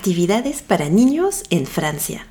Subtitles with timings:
[0.00, 2.26] Actividades para niños en Francia.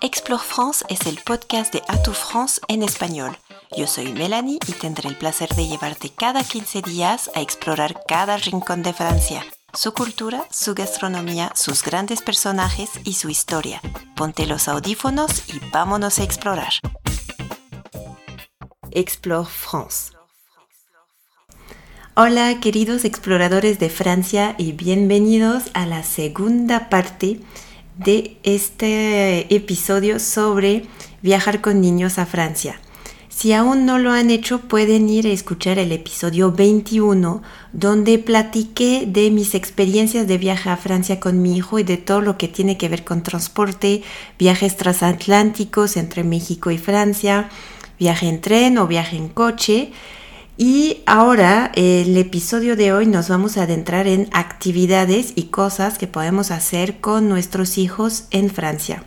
[0.00, 3.38] Explore France es el podcast de Atout France en español.
[3.76, 8.36] Yo soy Melanie y tendré el placer de llevarte cada 15 días a explorar cada
[8.38, 13.80] rincón de Francia, su cultura, su gastronomía, sus grandes personajes y su historia.
[14.16, 16.72] Ponte los audífonos y vámonos a explorar.
[18.90, 20.13] Explore France.
[22.16, 27.40] Hola queridos exploradores de Francia y bienvenidos a la segunda parte
[27.98, 30.86] de este episodio sobre
[31.22, 32.80] viajar con niños a Francia.
[33.30, 37.42] Si aún no lo han hecho, pueden ir a escuchar el episodio 21,
[37.72, 42.20] donde platiqué de mis experiencias de viaje a Francia con mi hijo y de todo
[42.20, 44.04] lo que tiene que ver con transporte,
[44.38, 47.48] viajes transatlánticos entre México y Francia,
[47.98, 49.90] viaje en tren o viaje en coche.
[50.56, 56.06] Y ahora, el episodio de hoy nos vamos a adentrar en actividades y cosas que
[56.06, 59.02] podemos hacer con nuestros hijos en Francia.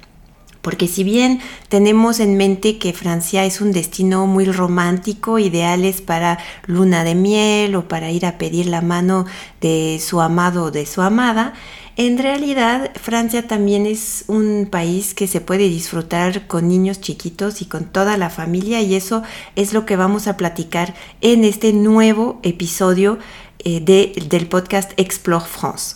[0.62, 6.38] Porque si bien tenemos en mente que Francia es un destino muy romántico, ideales para
[6.66, 9.26] luna de miel o para ir a pedir la mano
[9.62, 11.54] de su amado o de su amada,
[11.98, 17.66] en realidad, Francia también es un país que se puede disfrutar con niños chiquitos y
[17.66, 19.24] con toda la familia y eso
[19.56, 23.18] es lo que vamos a platicar en este nuevo episodio
[23.66, 25.96] eh, del podcast Explore France.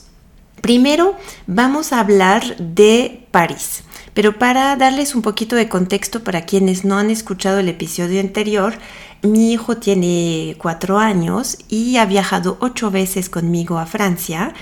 [0.61, 3.83] Primero vamos a hablar de París,
[4.15, 8.73] pero para darles un poquito de contexto para quienes no han escuchado el episodio anterior,
[9.21, 14.55] mi hijo tiene cuatro años y ha viajado ocho veces conmigo a Francia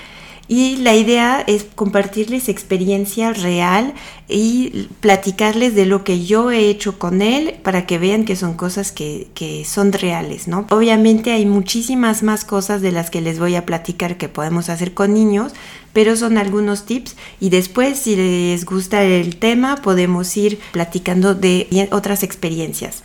[0.50, 3.94] y la idea es compartirles experiencia real
[4.26, 8.54] y platicarles de lo que yo he hecho con él para que vean que son
[8.54, 10.66] cosas que, que son reales, ¿no?
[10.70, 14.92] Obviamente hay muchísimas más cosas de las que les voy a platicar que podemos hacer
[14.92, 15.52] con niños,
[15.92, 21.88] pero son algunos tips y después si les gusta el tema podemos ir platicando de
[21.92, 23.04] otras experiencias.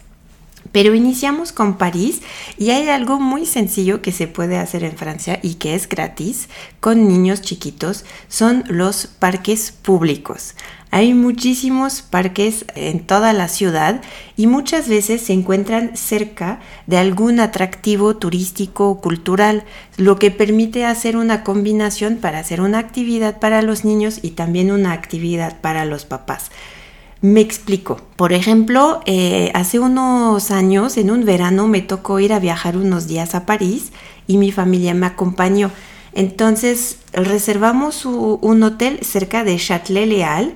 [0.72, 2.22] Pero iniciamos con París
[2.58, 6.50] y hay algo muy sencillo que se puede hacer en Francia y que es gratis
[6.80, 10.56] con niños chiquitos, son los parques públicos.
[10.92, 14.02] Hay muchísimos parques en toda la ciudad
[14.38, 19.66] y muchas veces se encuentran cerca de algún atractivo turístico o cultural,
[19.98, 24.72] lo que permite hacer una combinación para hacer una actividad para los niños y también
[24.72, 26.50] una actividad para los papás.
[27.22, 28.00] Me explico.
[28.16, 33.08] Por ejemplo, eh, hace unos años, en un verano, me tocó ir a viajar unos
[33.08, 33.92] días a París
[34.28, 35.72] y mi familia me acompañó.
[36.14, 40.54] Entonces reservamos un hotel cerca de Châtelet-Léal.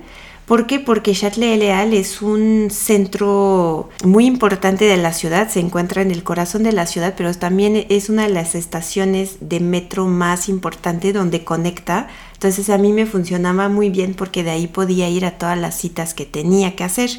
[0.50, 0.80] ¿Por qué?
[0.80, 6.64] Porque Châtelet-Léal es un centro muy importante de la ciudad, se encuentra en el corazón
[6.64, 11.44] de la ciudad, pero también es una de las estaciones de metro más importante donde
[11.44, 15.56] conecta entonces a mí me funcionaba muy bien porque de ahí podía ir a todas
[15.56, 17.10] las citas que tenía que hacer.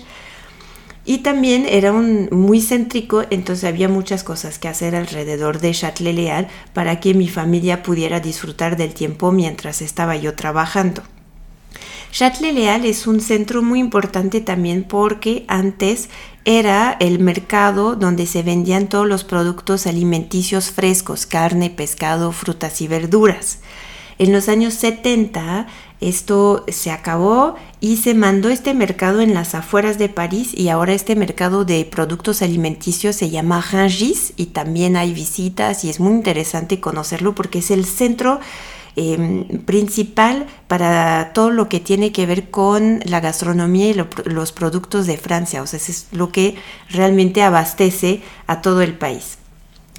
[1.06, 6.50] Y también era un, muy céntrico, entonces había muchas cosas que hacer alrededor de Châtelet-Léal
[6.74, 11.02] para que mi familia pudiera disfrutar del tiempo mientras estaba yo trabajando.
[12.12, 16.10] Châtelet-Léal es un centro muy importante también porque antes
[16.44, 22.88] era el mercado donde se vendían todos los productos alimenticios frescos, carne, pescado, frutas y
[22.88, 23.60] verduras.
[24.18, 25.68] En los años 70
[26.02, 30.94] esto se acabó y se mandó este mercado en las afueras de París y ahora
[30.94, 36.14] este mercado de productos alimenticios se llama Rangis y también hay visitas y es muy
[36.14, 38.40] interesante conocerlo porque es el centro
[38.96, 45.07] em, principal para todo lo que tiene que ver con la gastronomía y los productos
[45.07, 45.62] de Francia.
[45.62, 46.56] O sea, es lo que
[46.90, 49.38] realmente abastece a todo el país.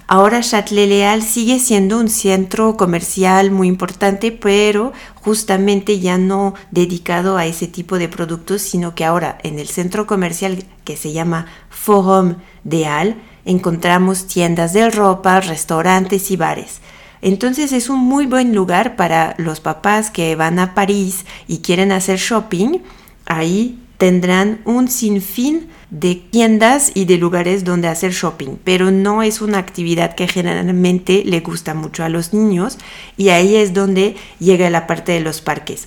[0.09, 7.47] Ahora Châtelet-Léal sigue siendo un centro comercial muy importante, pero justamente ya no dedicado a
[7.47, 12.35] ese tipo de productos, sino que ahora en el centro comercial que se llama Forum
[12.63, 16.81] de Al encontramos tiendas de ropa, restaurantes y bares.
[17.23, 21.93] Entonces es un muy buen lugar para los papás que van a París y quieren
[21.93, 22.81] hacer shopping.
[23.27, 29.41] Ahí tendrán un sinfín de tiendas y de lugares donde hacer shopping, pero no es
[29.41, 32.79] una actividad que generalmente le gusta mucho a los niños
[33.17, 35.87] y ahí es donde llega la parte de los parques.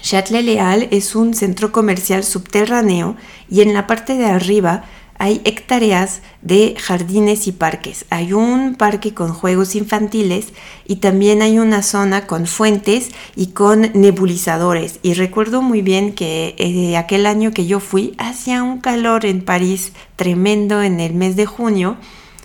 [0.00, 3.16] Châtelet-Léal es un centro comercial subterráneo
[3.50, 4.84] y en la parte de arriba
[5.20, 8.06] hay hectáreas de jardines y parques.
[8.08, 10.54] Hay un parque con juegos infantiles
[10.86, 14.98] y también hay una zona con fuentes y con nebulizadores.
[15.02, 19.44] Y recuerdo muy bien que eh, aquel año que yo fui hacía un calor en
[19.44, 21.98] París tremendo en el mes de junio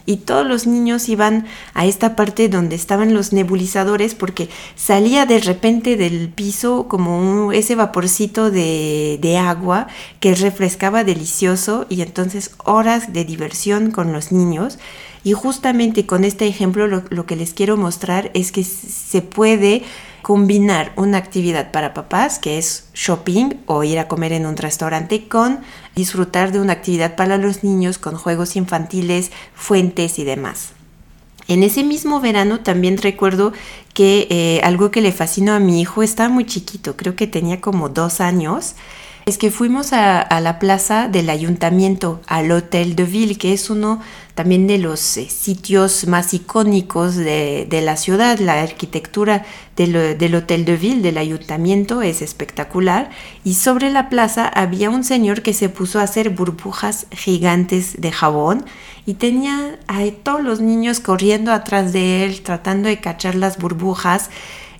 [0.05, 5.39] y todos los niños iban a esta parte donde estaban los nebulizadores porque salía de
[5.39, 9.87] repente del piso como ese vaporcito de, de agua
[10.19, 14.77] que refrescaba delicioso y entonces horas de diversión con los niños.
[15.25, 19.81] Y justamente con este ejemplo lo, que les quiero mostrar es que se puede
[20.25, 25.27] combinar una actividad para papás, que es shopping o ir a comer en un restaurante,
[25.27, 25.59] con
[25.95, 30.71] disfrutar de una actividad para los niños con juegos infantiles, fuentes y demás.
[31.47, 33.53] En ese mismo verano también recuerdo
[33.93, 37.61] que eh, algo que le fascinó a mi hijo estaba muy chiquito, creo que tenía
[37.61, 38.73] como dos años
[39.25, 43.99] es que fuimos a, la plaza del ayuntamiento, al Hotel de Ville, que es uno
[44.35, 48.37] también de los eh, sitios más icónicos de, la ciudad.
[48.37, 49.43] La arquitectura
[49.75, 53.09] del, del, Hotel de Ville, del ayuntamiento, es espectacular.
[53.43, 58.11] Y sobre la plaza había un señor que se puso a hacer burbujas gigantes de
[58.11, 58.65] jabón
[59.07, 64.29] y tenía a todos los niños corriendo atrás de él, tratando de cachar las burbujas.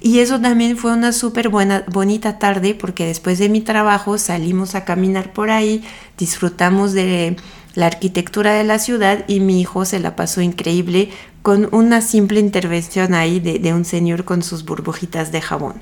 [0.05, 4.75] Y eso también fue una súper buena, bonita tarde porque después de mi trabajo salimos
[4.75, 5.83] a caminar por ahí,
[6.15, 7.37] disfrutamos de
[7.73, 11.09] la arquitectura de la ciudad y mi hijo se la pasó increíble
[11.41, 15.81] con una simple intervención ahí de, un señor con sus burbujitas de jabón.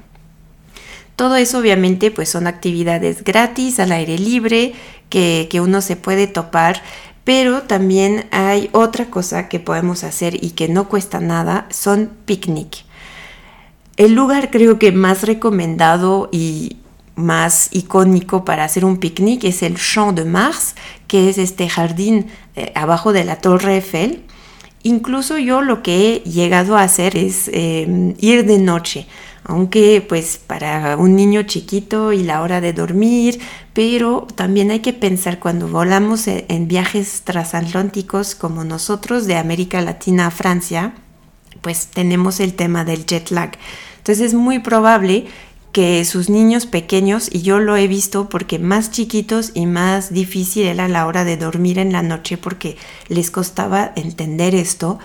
[1.17, 4.73] Todo eso obviamente pues son actividades gratis, al aire libre,
[5.09, 6.81] que, que uno se puede topar,
[7.25, 12.85] pero también hay otra cosa que podemos hacer y que no cuesta nada, son picnic.
[13.95, 16.77] El lugar creo que más recomendado y
[17.15, 20.75] más icónico para hacer un picnic es el Champ de Mars,
[21.07, 24.23] que es este jardín eh, abajo de la Torre Eiffel.
[24.81, 29.05] Incluso yo lo que he llegado a hacer es em, ir de noche,
[29.43, 33.39] aunque pues para un niño chiquito y la hora de dormir,
[33.73, 39.81] pero también hay que pensar cuando volamos e, en viajes transatlánticos como nosotros de América
[39.81, 40.95] Latina a Francia,
[41.63, 43.57] pues tenemos el tema del jet lag.
[43.97, 45.25] Entonces es muy probable
[45.71, 50.67] que sus niños pequeños, y yo lo he visto porque más chiquitos y más difícil
[50.67, 52.77] era la hora de dormir en la noche porque
[53.07, 54.99] les costaba entender esto,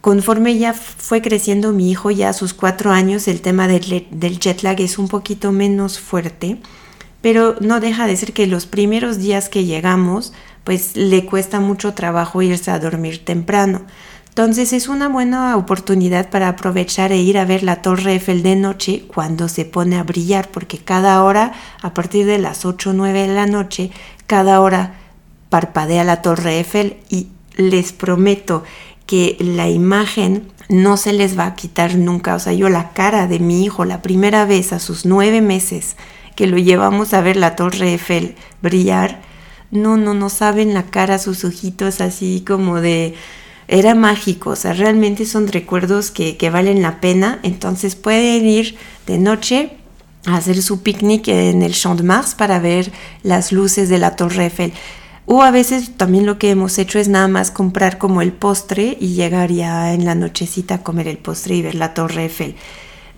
[0.00, 4.40] conforme ya fue creciendo mi hijo, ya a sus cuatro años, el tema del, del
[4.40, 6.56] jet lag es un poquito menos fuerte,
[7.20, 10.32] pero no deja de ser que los primeros días que llegamos,
[10.64, 13.82] pues le cuesta mucho trabajo irse a dormir temprano.
[14.40, 18.56] Entonces es una buena oportunidad para aprovechar e ir a ver la Torre Eiffel de
[18.56, 21.52] noche cuando se pone a brillar, porque cada hora,
[21.82, 23.90] a partir de las 8 o 9 de la noche,
[24.26, 24.94] cada hora
[25.50, 28.64] parpadea la Torre Eiffel y les prometo
[29.04, 32.34] que la imagen no se les va a quitar nunca.
[32.34, 35.96] O sea, yo la cara de mi hijo la primera vez a sus nueve meses
[36.34, 39.20] que lo llevamos a ver la Torre Eiffel brillar,
[39.70, 43.14] no, no, no saben la cara, sus ojitos así como de
[43.70, 48.76] era mágico, o sea, realmente son recuerdos que, valen la pena, entonces pueden ir
[49.06, 49.70] de noche
[50.26, 52.90] a hacer su picnic en el Champ de Mars para ver
[53.22, 54.72] las luces de la Torre Eiffel.
[55.24, 58.96] O a veces también lo que hemos hecho es nada más comprar como el postre
[59.00, 62.56] y llegar ya en la nochecita a comer el postre y ver la Torre Eiffel.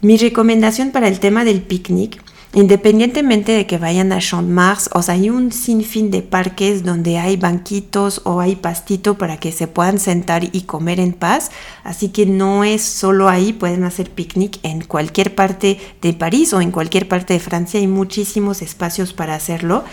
[0.03, 2.21] Mi recomendación para el tema del picnic
[2.55, 7.17] Independientemente de que vayan a Champ Mars, o sea, hay un sinfín de parques donde
[7.17, 11.51] hay banquitos o hay pastito para que se puedan sentar y comer en paz.
[11.83, 16.61] Así que no es solo ahí, pueden hacer picnic en cualquier parte de París o
[16.61, 17.81] en cualquier parte de Francia.
[17.81, 19.85] Hay muchísimos espacios para hacerlo.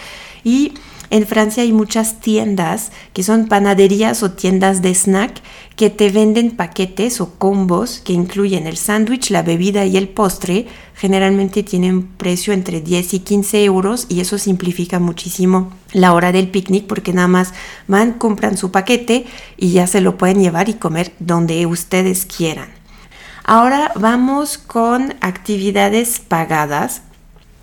[0.43, 0.74] Y
[1.12, 5.42] en Francia hay muchas tiendas que son panaderías o tiendas de snack
[5.75, 10.68] que te venden paquetes o combos que incluyen el sándwich, la bebida y el postre.
[10.94, 16.50] Generalmente tienen precio entre 10 y 15 euros y eso simplifica muchísimo la hora del
[16.50, 17.54] picnic porque nada más
[17.88, 19.25] van, compran su paquete
[19.58, 22.70] y ya se lo pueden llevar y comer donde ustedes quieran.
[23.46, 27.01] Ahora vamos con actividades pagadas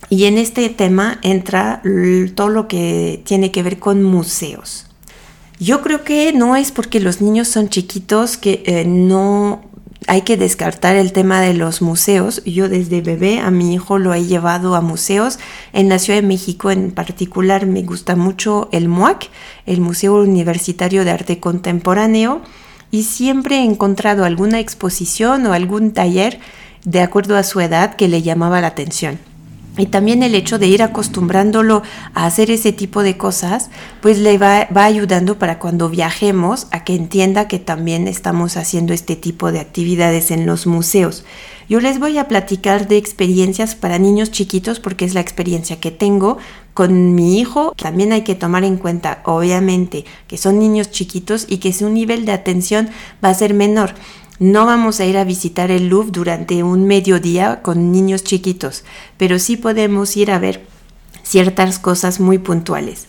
[0.09, 1.83] y en este tema entra
[2.35, 4.87] todo lo que tiene que ver con museos.
[5.59, 9.63] Yo creo que no es porque los niños son chiquitos que eh, no
[10.07, 12.43] hay que descartar el tema de los museos.
[12.45, 15.39] Yo desde bebé a mi hijo lo he llevado a museos.
[15.73, 19.31] En la Ciudad de México en particular me gusta mucho el MUAC,
[19.65, 22.43] el Museo Universitario de Arte Contemporáneo,
[22.91, 26.39] y siempre he encontrado alguna exposición o algún taller
[26.85, 29.19] de acuerdo a su edad que le llamaba la atención.
[29.79, 31.83] Y también el hecho de ir acostumbrándolo
[32.15, 36.85] a hacer ese tipo de cosas, pues le va, va, ayudando para cuando viajemos a
[36.85, 41.25] que entienda que también estamos haciendo este tipo de actividades en los museos.
[41.69, 45.91] Yo les voy a platicar de experiencias para niños chiquitos porque es la experiencia que
[45.91, 46.39] tengo
[46.75, 47.73] con mi hijo.
[47.77, 52.25] También hay que tomar en cuenta, obviamente, que son niños chiquitos y que su nivel
[52.25, 52.89] de atención
[53.25, 53.95] va a ser menor.
[54.39, 58.85] No vamos a ir a visitar el Louvre durante un mediodía con niños chiquitos,
[59.17, 60.67] pero sí podemos ir a ver
[61.23, 63.07] ciertas cosas muy puntuales.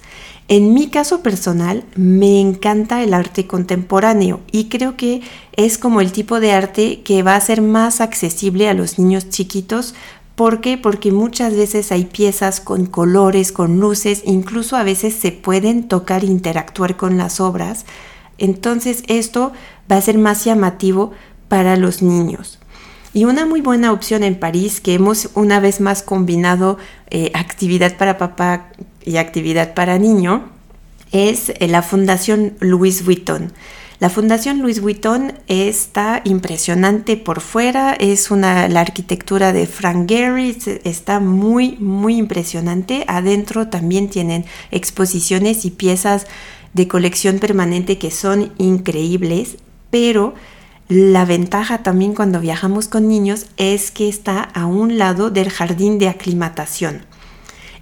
[0.47, 6.13] En mi caso personal, me encanta el arte contemporáneo y creo que es como el
[6.13, 9.93] tipo de arte que va a ser más accesible a los niños chiquitos.
[10.35, 10.77] ¿Por qué?
[10.77, 16.23] Porque muchas veces hay piezas con colores, con luces, incluso a veces se pueden tocar
[16.23, 17.85] e interactuar con las obras.
[18.37, 19.51] Entonces esto
[19.91, 21.11] va a ser más llamativo
[21.47, 22.59] para los niños.
[23.13, 26.77] Y una muy buena opción en París, que hemos una vez más combinado
[27.09, 28.69] eh, actividad para papá
[29.03, 30.49] y actividad para niño,
[31.11, 33.53] es eh, la Fundación Louis Vuitton.
[33.99, 40.55] La Fundación Louis Vuitton está impresionante por fuera, es una, la arquitectura de Frank Gehry,
[40.83, 43.03] está muy, muy impresionante.
[43.07, 46.27] Adentro también tienen exposiciones y piezas
[46.77, 49.57] de colección permanente que son increíbles,
[49.89, 50.35] pero
[50.87, 55.97] la ventaja también cuando viajamos con niños es que está a un lado del jardín
[55.97, 57.01] de aclimatación.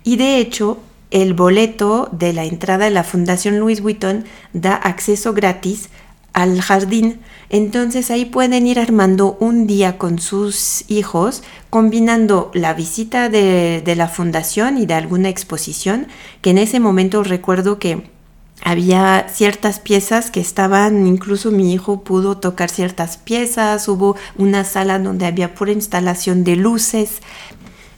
[0.04, 0.80] Y de hecho,
[1.12, 5.90] el boleto de la entrada de la Fundación Louis Vuitton da acceso gratis
[6.34, 7.20] al jardín.
[7.50, 13.96] Entonces ahí pueden ir armando un día con sus hijos, combinando la visita de, de
[13.96, 16.08] la fundación y de alguna exposición,
[16.42, 18.15] que en ese momento recuerdo que
[18.64, 24.98] había ciertas piezas que estaban, incluso mi hijo pudo tocar ciertas piezas, hubo una sala
[24.98, 27.22] donde había pura instalación de luces.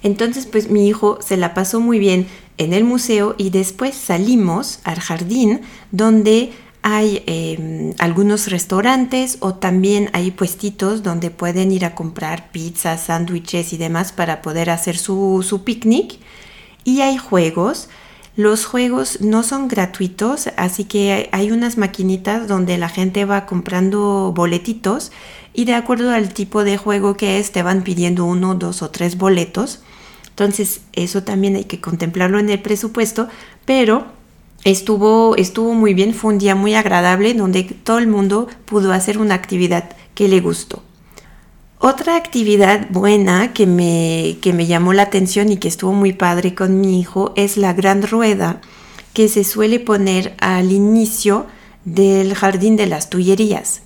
[0.04, 4.80] Entonces, pues mi hijo se la pasó muy bien en el museo y después salimos
[4.84, 5.62] al jardín
[5.92, 13.06] donde hay em, algunos restaurantes o también hay puestitos donde pueden ir a comprar pizzas,
[13.06, 16.20] sándwiches y demás para poder hacer su, su picnic.
[16.84, 17.90] Y hay juegos
[18.38, 24.32] los juegos no son gratuitos, así que hay unas maquinitas donde la gente va comprando
[24.32, 25.12] boletitos
[25.56, 28.92] y de acuerdo al tipo de juego que es te van pidiendo uno, dos o
[28.92, 29.80] tres boletos.
[30.30, 33.28] Entonces eso también hay que contemplarlo en el presupuesto,
[33.66, 34.06] pero
[34.64, 39.18] estuvo, estuvo muy bien, fue un día muy agradable donde todo el mundo pudo hacer
[39.18, 40.84] una actividad que le gustó.
[41.80, 46.56] Otra actividad buena que me, que me llamó la atención y que estuvo muy padre
[46.56, 48.62] con mi hijo es la gran rueda
[49.14, 51.46] que se suele poner al inicio
[51.86, 53.82] del jardín de las Tullerías.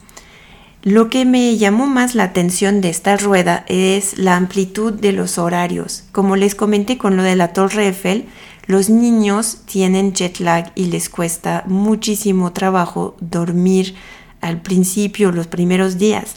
[0.83, 5.37] Lo que me llamó más la atención de esta rueda es la amplitud de los
[5.37, 6.05] horarios.
[6.13, 8.25] Como les comenté con lo de la Torre Eiffel,
[8.67, 13.95] los niños tienen jet lag y les cuesta muchísimo trabajo dormir
[14.39, 16.35] al principio, los primeros días.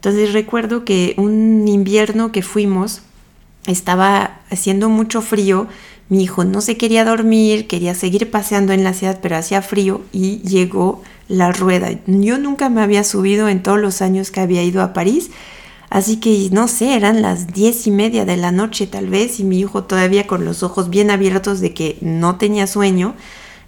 [0.00, 3.02] Entonces recuerdo que un invierno que fuimos
[3.66, 5.66] estaba haciendo mucho frío,
[6.08, 10.00] mi hijo no se quería dormir, quería seguir paseando en la ciudad, pero hacía frío
[10.10, 11.90] y llegó la rueda.
[12.06, 15.32] Yo nunca me había subido en todos los años que había ido a París,
[15.90, 19.44] así que no sé, eran las diez y media de la noche tal vez y
[19.44, 23.16] mi hijo todavía con los ojos bien abiertos de que no tenía sueño.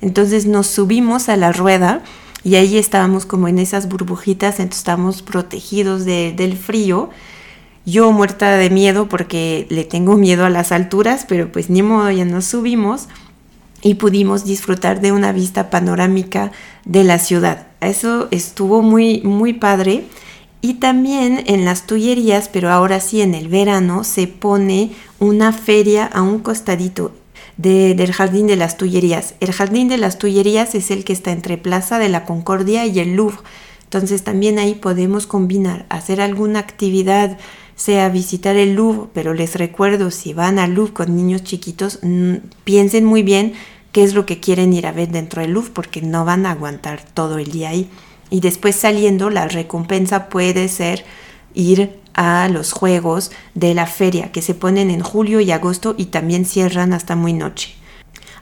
[0.01, 2.03] Entonces nos subimos a la rueda
[2.45, 7.11] y ahí estábamos como en esas burbujitas, entonces estábamos protegidos del frío.
[7.87, 12.11] Yo muerta de miedo porque le tengo miedo a las alturas, pero pues ni modo,
[12.11, 13.09] ya nos subimos
[13.83, 16.53] y pudimos disfrutar de una vista panorámica
[16.85, 17.67] de la ciudad.
[17.81, 20.05] Eso estuvo muy, muy padre.
[20.65, 26.07] Y también en las tullerías, pero ahora sí en el verano, se pone una feria
[26.07, 27.13] a un costadito
[27.57, 29.35] del Jardín de las Tullerías.
[29.41, 32.99] El Jardín de las Tullerías es el que está entre Plaza de la Concordia y
[32.99, 33.39] el Louvre.
[33.85, 37.39] Entonces también ahí podemos combinar, hacer alguna actividad,
[37.77, 42.01] sea visitar el Louvre, pero les recuerdo, si van al Louvre con niños chiquitos,
[42.65, 43.53] piensen muy bien
[43.93, 46.53] qué es lo que quieren ir a ver dentro del Louvre, porque no van a
[46.53, 47.91] aguantar todo el día ahí.
[48.31, 51.05] Y después saliendo, la recompensa puede ser
[51.55, 56.07] ir a los juegos de la feria que se ponen en julio y agosto y
[56.07, 57.75] también cierran hasta muy noche.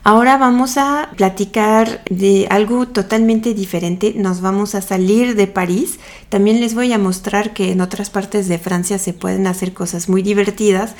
[0.03, 4.13] Ahora vamos a platicar de algo totalmente diferente.
[4.15, 5.99] Nos vamos a salir de París.
[6.29, 10.09] También les voy a mostrar que en otras partes de Francia se pueden hacer cosas
[10.09, 10.95] muy divertidas.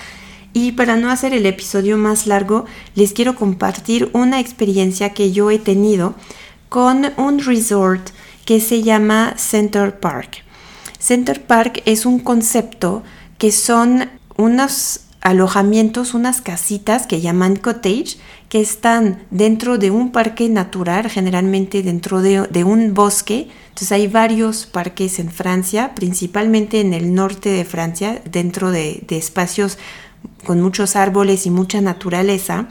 [0.54, 5.50] Y para no hacer el episodio más largo, les quiero compartir una experiencia que yo
[5.50, 6.14] he tenido
[6.70, 8.10] con un resort
[8.46, 10.44] que se llama Center Park.
[11.02, 13.02] Center Park es un concepto
[13.40, 18.18] que son unos alojamientos, unas casitas que llaman cottage,
[18.50, 23.48] que están dentro de un parque natural, generalmente dentro de, un bosque.
[23.70, 29.80] Entonces hay varios parques en Francia, principalmente en el norte de Francia, dentro de, espacios
[30.46, 32.68] con muchos árboles y mucha naturaleza.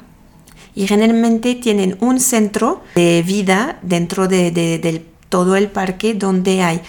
[0.77, 6.81] Y generalmente tienen un centro de vida dentro de todo el parque donde hay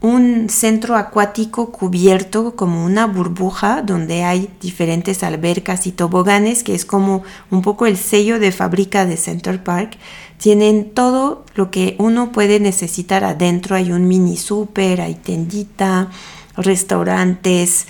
[0.00, 6.84] un centro acuático cubierto como una burbuja donde hay diferentes albercas y toboganes, que es
[6.84, 9.96] como un poco el sello de fábrica de Center Park.
[10.38, 13.74] Tienen todo lo que uno puede necesitar adentro.
[13.74, 16.10] Hay un mini super, hay tendita,
[16.56, 17.86] restaurantes,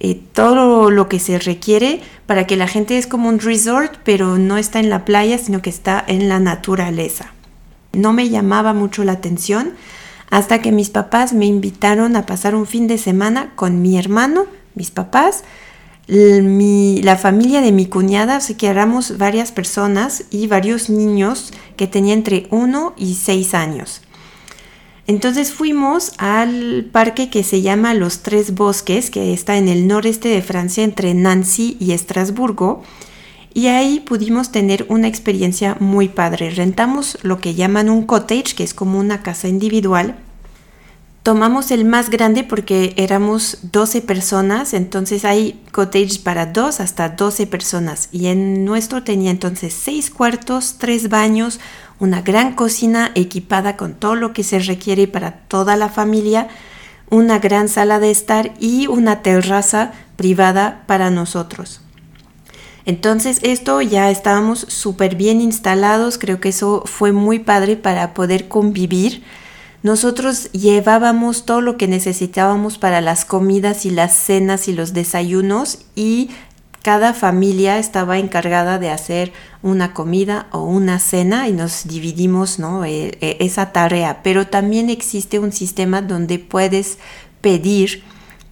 [0.00, 4.38] eh, todo lo que se requiere para que la gente es como un resort, pero
[4.38, 7.34] no está en la playa, sino que está en la naturaleza.
[7.92, 9.74] No me llamaba mucho la atención
[10.30, 14.46] hasta que mis papás me invitaron a pasar un fin de semana con mi hermano,
[14.74, 15.42] mis papás,
[16.06, 22.18] la familia de mi cuñada, así que éramos varias personas y varios niños que tenían
[22.18, 24.02] entre 1 y 6 años.
[25.06, 30.28] Entonces fuimos al parque que se llama Los Tres Bosques, que está en el noreste
[30.28, 32.82] de Francia, entre Nancy y Estrasburgo.
[33.52, 36.50] Y ahí pudimos tener una experiencia muy padre.
[36.50, 40.16] Rentamos lo que llaman un cottage, que es como una casa individual.
[41.22, 47.46] Tomamos el más grande porque éramos 12 personas, entonces hay cottage para dos hasta 12
[47.46, 48.08] personas.
[48.10, 51.60] Y en nuestro tenía entonces 6 cuartos, 3 baños,
[51.98, 56.48] una gran cocina equipada con todo lo que se requiere para toda la familia,
[57.10, 61.82] una gran sala de estar y una terraza privada para nosotros.
[62.90, 68.48] Entonces esto ya estábamos súper bien instalados, creo que eso fue muy padre para poder
[68.48, 69.22] convivir.
[69.84, 75.78] Nosotros llevábamos todo lo que necesitábamos para las comidas y las cenas y los desayunos
[75.94, 76.30] y
[76.82, 79.32] cada familia estaba encargada de hacer
[79.62, 82.58] una comida o una cena y nos dividimos.
[82.58, 84.20] E, e, esa tarea.
[84.24, 86.98] Pero también existe un sistema donde puedes
[87.40, 88.02] pedir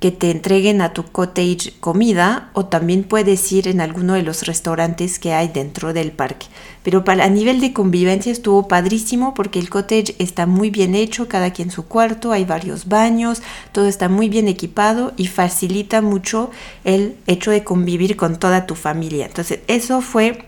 [0.00, 4.46] que te entreguen a tu cottage comida o también puedes ir en alguno de los
[4.46, 6.46] restaurantes que hay dentro del parque.
[6.84, 11.26] Pero para, a nivel de convivencia estuvo padrísimo porque el cottage está muy bien hecho,
[11.26, 16.50] cada quien su cuarto, hay varios baños, todo está muy bien equipado y facilita mucho
[16.84, 19.26] el hecho de convivir con toda tu familia.
[19.26, 20.44] Entonces eso fue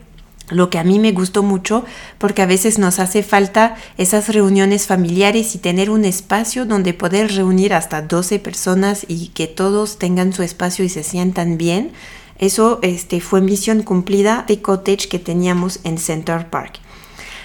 [0.50, 1.84] lo que a mí me gustó mucho
[2.18, 7.34] porque a veces nos hace falta esas reuniones familiares y tener un espacio donde poder
[7.34, 11.92] reunir hasta 12 personas y que todos tengan su espacio y se sientan bien.
[12.38, 16.80] Eso este, fue misión cumplida de cottage que teníamos en Center Park.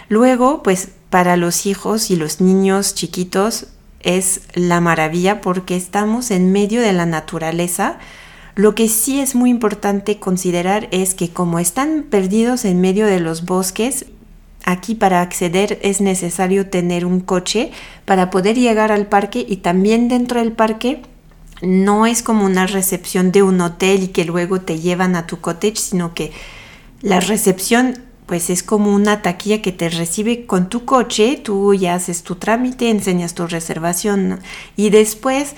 [0.07, 3.67] Luego, pues para los hijos y los niños chiquitos
[4.01, 7.97] es la maravilla porque estamos en medio de la naturaleza
[8.55, 13.19] lo que sí es muy importante considerar es que como están perdidos en medio de
[13.19, 14.05] los bosques,
[14.63, 17.71] aquí para acceder es necesario tener un coche
[18.05, 21.01] para poder llegar al parque y también dentro del parque
[21.61, 25.39] no es como una recepción de un hotel y que luego te llevan a tu
[25.39, 26.31] cottage, sino que
[27.01, 31.93] la recepción pues es como una taquilla que te recibe con tu coche, tú ya
[31.93, 34.39] haces tu trámite, enseñas tu reservación
[34.75, 35.53] y después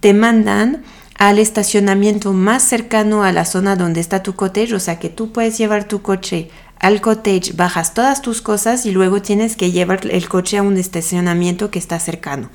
[0.00, 0.82] te mandan
[1.18, 5.32] al estacionamiento más cercano a la zona donde está tu cottage, o sea que tú
[5.32, 10.06] puedes llevar tu coche al cottage, bajas todas tus cosas y luego tienes que llevar
[10.08, 12.50] el coche a un estacionamiento que está cercano.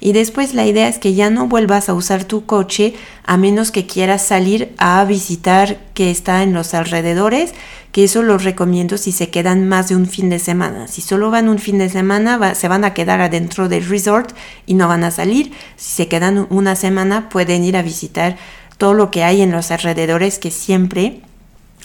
[0.00, 2.94] Y después la idea es que ya no vuelvas a usar tu coche
[3.24, 7.52] a menos que quieras salir a visitar que está en los alrededores,
[7.92, 10.86] que eso lo recomiendo si se quedan más de un fin de semana.
[10.86, 14.30] Si solo van un fin de semana, se van a quedar adentro del resort
[14.66, 15.52] y no van a salir.
[15.76, 18.36] Si se quedan una semana, pueden ir a visitar
[18.78, 21.20] todo lo que hay en los alrededores, que siempre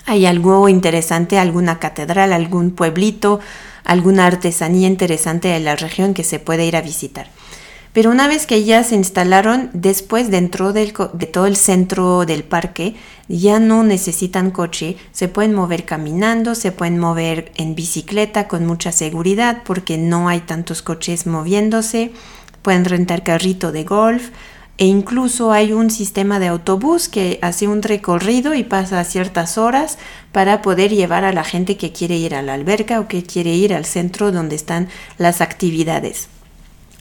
[0.06, 3.39] hay algo interesante, alguna catedral, algún pueblito,
[3.84, 7.28] alguna artesanía interesante de la región que se puede ir a visitar.
[7.95, 10.91] Pero una vez que ya se instalaron, después dentro de
[11.31, 12.93] todo el centro del parque,
[13.29, 18.91] ya no necesitan coche, se pueden mover caminando, se pueden mover en bicicleta con mucha
[18.91, 22.12] seguridad porque no hay tantos coches moviéndose,
[22.63, 24.31] pueden rentar carrito de golf
[24.77, 29.58] e incluso hay un sistema de autobús que hace un recorrido y pasa a ciertas
[29.58, 29.97] horas
[30.34, 33.55] para poder llevar a la gente que quiere ir a la alberca o que quiere
[33.55, 36.27] ir al centro donde están las actividades.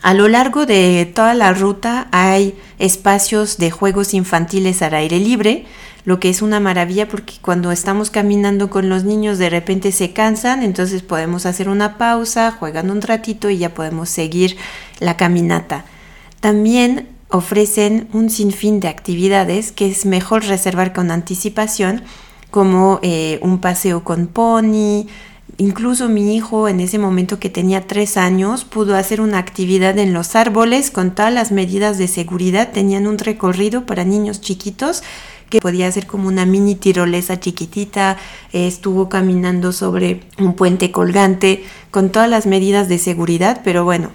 [0.04, 5.64] A lo largo de toda la ruta hay espacios de juegos infantiles al aire libre,
[6.04, 10.12] lo que es una maravilla porque cuando estamos caminando con los niños de repente se
[10.12, 14.58] cansan, entonces podemos hacer una pausa, juegan un ratito y ya podemos seguir
[15.00, 15.86] la caminata.
[16.40, 22.02] También ofrecen un sinfín de actividades que es mejor reservar con anticipación
[22.50, 25.06] como eh, un paseo con pony.
[25.56, 30.12] Incluso mi hijo en ese momento que tenía tres años pudo hacer una actividad en
[30.12, 32.72] los árboles con todas las medidas de seguridad.
[32.72, 35.02] Tenían un recorrido para niños chiquitos
[35.50, 38.16] que podía ser como una mini tirolesa chiquitita,
[38.52, 41.62] estuvo caminando sobre un puente colgante
[41.92, 44.10] con todas las medidas de seguridad, pero bueno,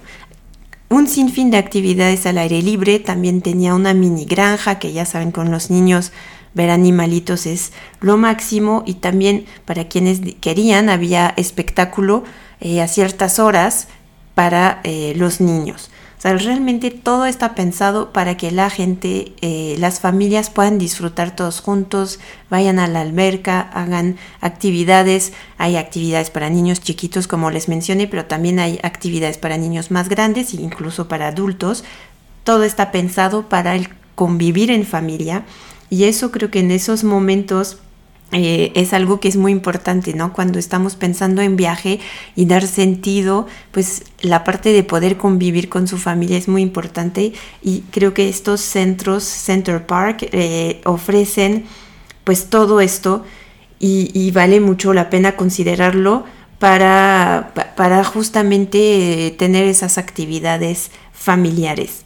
[0.90, 5.30] un sinfín de actividades al aire libre, también tenía una mini granja que ya saben
[5.30, 6.12] con los niños
[6.54, 12.24] ver animalitos es lo máximo y también para quienes querían había espectáculo
[12.60, 13.88] eh, a ciertas horas
[14.34, 15.90] para eh, los niños.
[16.20, 21.34] O sea, realmente todo está pensado para que la gente, eh, las familias puedan disfrutar
[21.34, 25.32] todos juntos, vayan a la alberca, hagan actividades.
[25.56, 30.10] Hay actividades para niños chiquitos, como les mencioné, pero también hay actividades para niños más
[30.10, 31.84] grandes e incluso para adultos.
[32.44, 35.44] Todo está pensado para el convivir en familia
[35.90, 37.78] y eso creo que en esos momentos
[38.32, 40.32] eh, es algo que es muy importante, ¿no?
[40.32, 41.98] Cuando estamos pensando en viaje
[42.36, 47.32] y dar sentido, pues la parte de poder convivir con su familia es muy importante
[47.60, 51.64] y creo que estos centros, Center Park, eh, ofrecen
[52.22, 53.24] pues todo esto
[53.80, 56.24] y, vale mucho la pena considerarlo
[56.58, 62.04] para, para justamente eh, tener esas actividades familiares.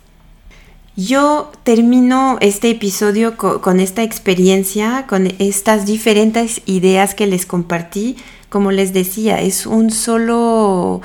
[0.97, 8.17] Yo termino este episodio con, esta experiencia, con estas diferentes ideas que les compartí.
[8.49, 11.03] Como les decía, es un solo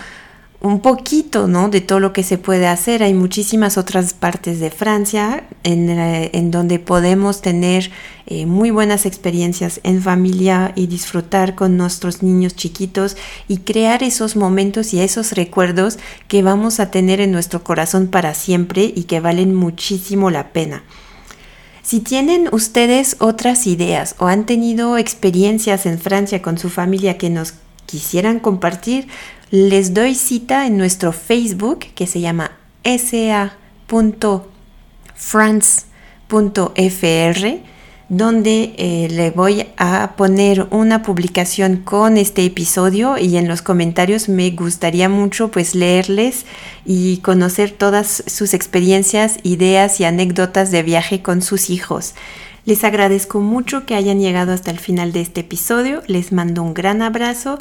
[0.62, 1.70] un poquito, ¿no?
[1.70, 3.02] De todo lo que se puede hacer.
[3.02, 7.92] Hay muchísimas otras partes de Francia en, eh, donde podemos tener
[8.28, 13.16] eh, muy buenas experiencias en familia y disfrutar con nuestros niños chiquitos
[13.48, 18.34] y crear esos momentos y esos recuerdos que vamos a tener en nuestro corazón para
[18.34, 20.84] siempre y que valen muchísimo la pena.
[21.82, 27.30] Si tienen ustedes otras ideas o han tenido experiencias en Francia con su familia que
[27.30, 27.54] nos
[27.90, 29.08] quisieran compartir,
[29.50, 32.52] les doy cita en nuestro Facebook que se llama
[32.84, 33.50] sa.france.fr
[38.10, 44.30] donde eh, le voy a poner una publicación con este episodio y en los comentarios
[44.30, 46.46] me gustaría mucho pues leerles
[46.86, 52.16] y conocer todas sus experiencias, ideas y anécdotas de viaje con sus hijos.
[52.70, 56.76] Les agradezco mucho que hayan llegado hasta el final de este episodio, les mando un
[56.76, 57.58] gran abrazo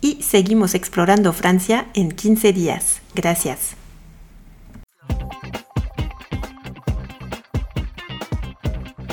[0.00, 3.00] y seguimos explorando Francia en 15 días.
[3.12, 3.74] Gracias.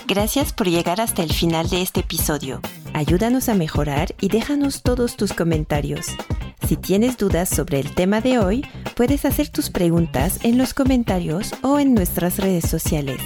[0.05, 2.62] Gracias por llegar hasta el final de este episodio.
[2.93, 6.09] Ayúdanos a mejorar y déjanos todos tus comentarios.
[6.67, 11.55] Si tienes dudas sobre el tema de hoy, puedes hacer tus preguntas en los comentarios
[11.63, 13.19] o en nuestras redes sociales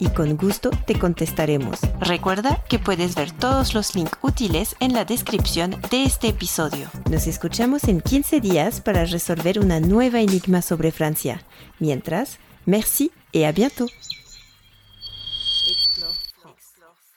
[0.00, 1.78] y con gusto te contestaremos.
[2.00, 6.90] Recuerda que puedes ver todos los links útiles en la descripción de este episodio.
[7.08, 11.42] Nos escuchamos en 15 días para resolver una nueva enigma sobre Francia.
[11.78, 13.88] Mientras, merci et à bientôt.